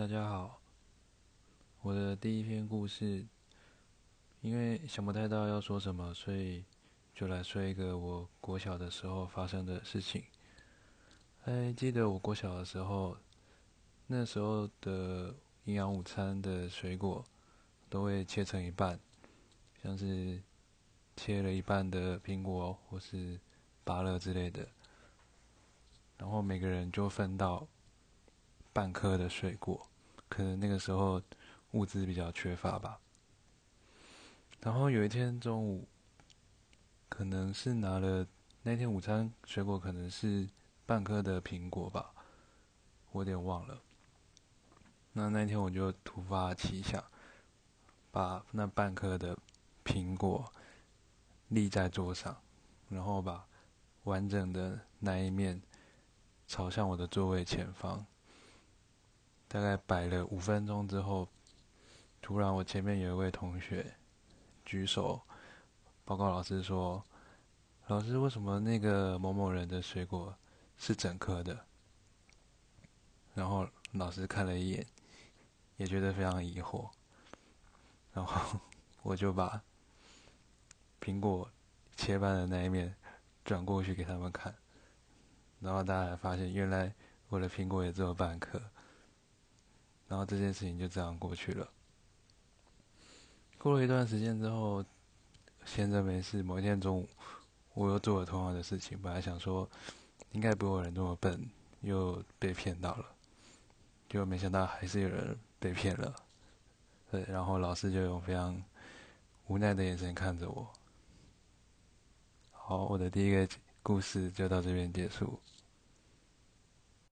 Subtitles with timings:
[0.00, 0.58] 大家好，
[1.82, 3.26] 我的第一篇故事，
[4.40, 6.64] 因为想不太到要说什么，所以
[7.14, 10.24] 就来说一个我国小的时候发生的事情。
[11.42, 13.14] 还记得我国小的时候，
[14.06, 15.34] 那时候的
[15.64, 17.22] 营养午餐的水果
[17.90, 18.98] 都会切成一半，
[19.82, 20.42] 像是
[21.14, 23.38] 切了一半的苹果或是
[23.84, 24.66] 芭乐之类的，
[26.16, 27.68] 然后每个人就分到
[28.72, 29.86] 半颗的水果。
[30.30, 31.20] 可能那个时候
[31.72, 32.98] 物资比较缺乏吧。
[34.60, 35.86] 然后有一天中午，
[37.08, 38.26] 可能是拿了
[38.62, 40.48] 那天午餐水果，可能是
[40.86, 42.14] 半颗的苹果吧，
[43.10, 43.82] 我有点忘了。
[45.12, 47.02] 那那天我就突发奇想，
[48.10, 49.36] 把那半颗的
[49.84, 50.52] 苹果
[51.48, 52.40] 立在桌上，
[52.88, 53.44] 然后把
[54.04, 55.60] 完整的那一面
[56.46, 58.06] 朝向我的座位前方。
[59.52, 61.26] 大概摆了五分钟之后，
[62.22, 63.94] 突然我前面有一位同学
[64.64, 65.20] 举手
[66.04, 67.04] 报告老师说
[67.88, 70.32] ：“老师，为什么那个某某人的水果
[70.78, 71.66] 是整颗的？”
[73.34, 74.86] 然后老师看了一眼，
[75.78, 76.88] 也觉得非常疑惑。
[78.12, 78.60] 然后
[79.02, 79.60] 我就把
[81.00, 81.50] 苹果
[81.96, 82.94] 切半的那一面
[83.44, 84.54] 转过去给他们看，
[85.58, 86.94] 然后大家发现，原来
[87.30, 88.62] 我的苹果也只有半颗。
[90.10, 91.70] 然后这件事情就这样过去了。
[93.56, 94.84] 过了一段时间之后，
[95.64, 97.08] 闲着没事，某一天中午，
[97.74, 99.00] 我又做了同样的事情。
[99.00, 99.70] 本来想说，
[100.32, 101.48] 应该不会有人这么笨，
[101.82, 103.06] 又被骗到了，
[104.08, 106.12] 结果没想到还是有人被骗了。
[107.12, 108.60] 对，然后老师就用非常
[109.46, 110.68] 无奈的眼神看着我。
[112.50, 113.48] 好，我的第一个
[113.80, 115.38] 故事就到这边结束。